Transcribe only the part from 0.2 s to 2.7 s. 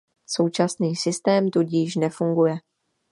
Současný systém tudíž nefunguje.